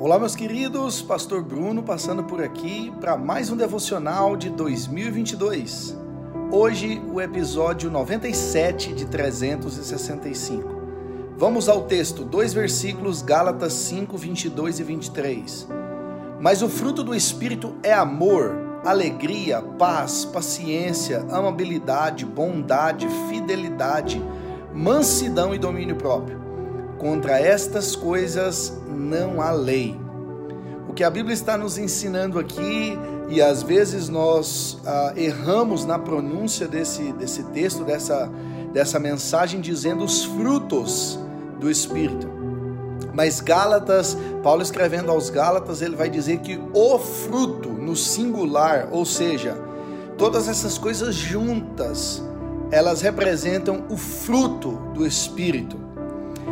[0.00, 5.98] Olá, meus queridos, Pastor Bruno passando por aqui para mais um devocional de 2022.
[6.52, 10.68] Hoje, o episódio 97 de 365.
[11.36, 15.68] Vamos ao texto, dois versículos, Gálatas 5, 22 e 23.
[16.40, 24.22] Mas o fruto do Espírito é amor, alegria, paz, paciência, amabilidade, bondade, fidelidade,
[24.72, 26.47] mansidão e domínio próprio.
[26.98, 29.98] Contra estas coisas não há lei.
[30.88, 35.98] O que a Bíblia está nos ensinando aqui, e às vezes nós ah, erramos na
[35.98, 38.28] pronúncia desse, desse texto, dessa,
[38.72, 41.18] dessa mensagem, dizendo os frutos
[41.60, 42.28] do Espírito.
[43.12, 49.04] Mas Gálatas, Paulo escrevendo aos Gálatas, ele vai dizer que o fruto no singular, ou
[49.04, 49.56] seja,
[50.16, 52.22] todas essas coisas juntas,
[52.70, 55.87] elas representam o fruto do Espírito.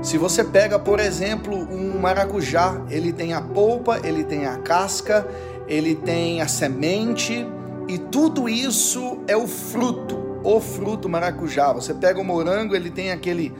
[0.00, 5.26] Se você pega, por exemplo, um maracujá, ele tem a polpa, ele tem a casca,
[5.66, 7.46] ele tem a semente
[7.88, 11.72] e tudo isso é o fruto, o fruto maracujá.
[11.72, 13.52] Você pega o morango, ele tem aquele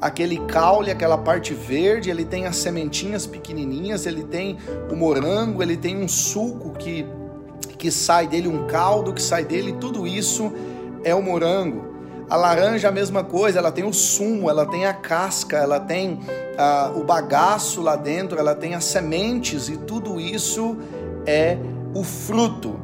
[0.00, 4.56] aquele caule, aquela parte verde, ele tem as sementinhas pequenininhas, ele tem
[4.90, 7.04] o morango, ele tem um suco que
[7.76, 10.52] que sai dele, um caldo que sai dele, tudo isso
[11.02, 11.89] é o morango.
[12.30, 16.20] A laranja a mesma coisa, ela tem o sumo, ela tem a casca, ela tem
[16.56, 20.76] ah, o bagaço lá dentro, ela tem as sementes e tudo isso
[21.26, 21.58] é
[21.92, 22.78] o fruto.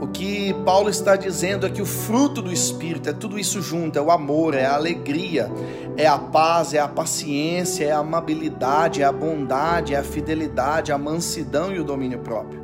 [0.00, 3.98] O que Paulo está dizendo é que o fruto do Espírito é tudo isso junto:
[3.98, 5.50] é o amor, é a alegria,
[5.96, 10.92] é a paz, é a paciência, é a amabilidade, é a bondade, é a fidelidade,
[10.92, 12.60] a mansidão e o domínio próprio.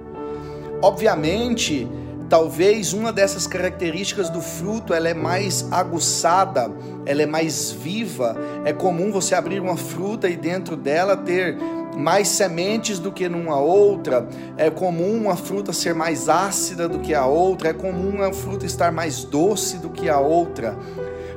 [0.80, 1.88] Obviamente,
[2.32, 6.72] Talvez uma dessas características do fruto ela é mais aguçada,
[7.04, 8.34] ela é mais viva.
[8.64, 11.58] É comum você abrir uma fruta e dentro dela ter
[11.94, 14.26] mais sementes do que numa outra.
[14.56, 17.68] É comum uma fruta ser mais ácida do que a outra.
[17.68, 20.74] É comum uma fruta estar mais doce do que a outra.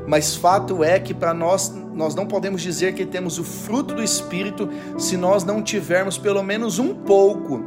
[0.07, 4.01] Mas fato é que para nós nós não podemos dizer que temos o fruto do
[4.01, 7.65] espírito se nós não tivermos pelo menos um pouco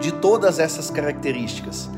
[0.00, 1.90] de todas essas características.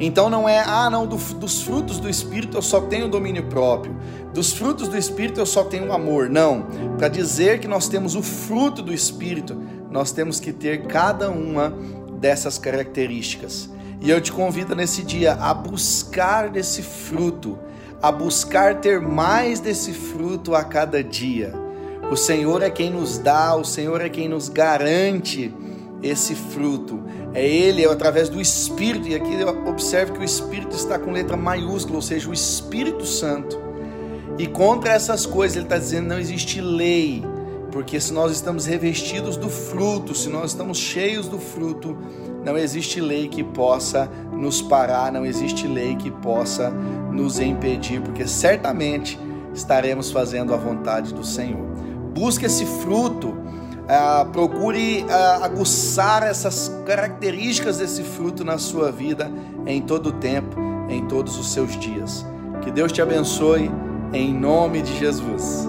[0.00, 3.96] Então não é, ah, não, do, dos frutos do Espírito eu só tenho domínio próprio,
[4.32, 6.28] dos frutos do Espírito eu só tenho amor.
[6.28, 6.66] Não.
[6.98, 9.56] Para dizer que nós temos o fruto do Espírito,
[9.90, 11.76] nós temos que ter cada uma
[12.18, 13.68] dessas características.
[14.00, 17.58] E eu te convido nesse dia a buscar desse fruto,
[18.00, 21.52] a buscar ter mais desse fruto a cada dia.
[22.10, 25.54] O Senhor é quem nos dá, o Senhor é quem nos garante
[26.02, 27.02] esse fruto.
[27.32, 29.32] É Ele, é através do Espírito, e aqui
[29.66, 33.58] observe que o Espírito está com letra maiúscula, ou seja, o Espírito Santo.
[34.38, 37.24] E contra essas coisas ele está dizendo: não existe lei,
[37.70, 41.96] porque se nós estamos revestidos do fruto, se nós estamos cheios do fruto,
[42.44, 48.26] não existe lei que possa nos parar, não existe lei que possa nos impedir, porque
[48.26, 49.18] certamente
[49.54, 51.64] estaremos fazendo a vontade do Senhor.
[52.14, 53.36] Busque esse fruto
[53.88, 59.30] ah, procure ah, aguçar essas características desse fruto na sua vida
[59.66, 62.26] em todo o tempo, em todos os seus dias.
[62.62, 63.70] Que Deus te abençoe,
[64.12, 65.66] em nome de Jesus.